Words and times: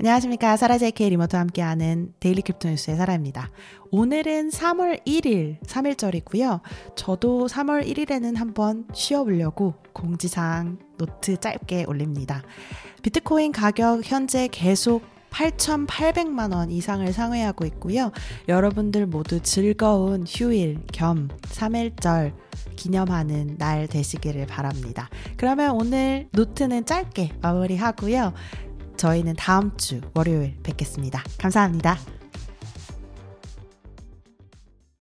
안녕하십니까. 0.00 0.56
사라 0.56 0.76
JK 0.76 1.10
리모트와 1.10 1.40
함께하는 1.42 2.14
Daily 2.18 2.42
Crypto 2.42 2.68
뉴스의 2.68 2.96
사라입니다. 2.96 3.50
오늘은 3.92 4.50
3월 4.50 5.06
1일, 5.06 5.64
3일절이고요. 5.64 6.60
저도 6.96 7.46
3월 7.46 7.86
1일에는 7.86 8.36
한번 8.36 8.88
쉬어보려고 8.92 9.74
공지사항 9.92 10.78
노트 10.98 11.36
짧게 11.38 11.84
올립니다. 11.86 12.42
비트코인 13.02 13.52
가격 13.52 14.00
현재 14.04 14.48
계속 14.50 15.02
8,800만 15.30 16.52
원 16.52 16.70
이상을 16.70 17.12
상회하고 17.12 17.64
있고요. 17.66 18.10
여러분들 18.48 19.06
모두 19.06 19.40
즐거운 19.40 20.24
휴일 20.26 20.78
겸 20.92 21.28
3일절 21.42 22.32
기념하는 22.76 23.56
날 23.58 23.86
되시기를 23.88 24.46
바랍니다. 24.46 25.08
그러면 25.36 25.72
오늘 25.72 26.28
노트는 26.32 26.86
짧게 26.86 27.32
마무리하고요. 27.40 28.32
저희는 29.04 29.34
다음 29.36 29.76
주 29.76 30.00
월요일 30.14 30.56
뵙겠습니다. 30.62 31.22
감사합니다. 31.36 31.98